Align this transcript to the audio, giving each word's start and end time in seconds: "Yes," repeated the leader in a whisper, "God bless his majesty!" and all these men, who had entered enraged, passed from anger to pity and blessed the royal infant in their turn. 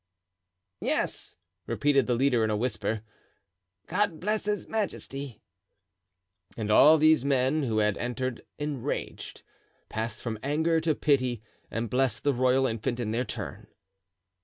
"Yes," 0.79 1.35
repeated 1.67 2.07
the 2.07 2.15
leader 2.15 2.43
in 2.43 2.49
a 2.49 2.57
whisper, 2.57 3.03
"God 3.85 4.19
bless 4.19 4.45
his 4.45 4.67
majesty!" 4.67 5.43
and 6.57 6.71
all 6.71 6.97
these 6.97 7.23
men, 7.23 7.61
who 7.61 7.77
had 7.77 7.97
entered 7.99 8.41
enraged, 8.57 9.43
passed 9.89 10.23
from 10.23 10.39
anger 10.41 10.81
to 10.81 10.95
pity 10.95 11.43
and 11.69 11.87
blessed 11.87 12.23
the 12.23 12.33
royal 12.33 12.65
infant 12.65 12.99
in 12.99 13.11
their 13.11 13.25
turn. 13.25 13.67